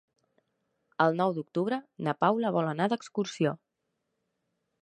El 1.05 1.19
nou 1.19 1.35
d'octubre 1.35 1.79
na 2.09 2.17
Paula 2.25 2.53
vol 2.57 2.73
anar 2.73 2.91
d'excursió. 2.95 3.55